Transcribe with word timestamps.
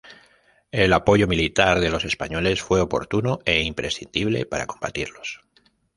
El 0.71 0.93
apoyo 0.93 1.27
militar 1.27 1.79
de 1.79 1.91
los 1.91 2.05
españoles 2.05 2.63
fue 2.63 2.81
oportuno 2.81 3.37
e 3.45 3.61
imprescindible 3.61 4.47
para 4.47 4.65
combatirlos. 4.65 5.43